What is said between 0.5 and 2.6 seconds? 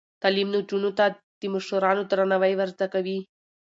نجونو ته د مشرانو درناوی